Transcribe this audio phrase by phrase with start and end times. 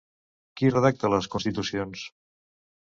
[0.61, 2.11] Qui redacta les constitucions?